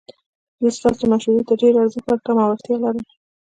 زه 0.61 0.69
ستاسو 0.77 1.03
مشورې 1.11 1.41
ته 1.47 1.53
ډیر 1.61 1.73
ارزښت 1.81 2.05
ورکوم 2.07 2.37
او 2.43 2.49
اړتیا 2.53 2.75
لرم 2.83 3.03